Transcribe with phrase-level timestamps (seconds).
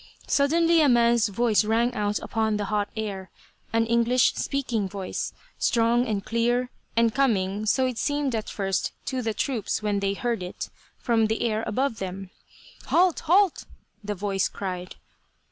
[0.25, 3.29] Suddenly a man's voice rang out upon the hot air;
[3.71, 9.21] an English, speaking voice, strong and clear, and coming, so it seemed at first to
[9.21, 12.31] the troops when they heard it, from the air above them:
[12.87, 13.19] "Halt!
[13.25, 13.65] Halt!"
[14.03, 14.95] the voice cried.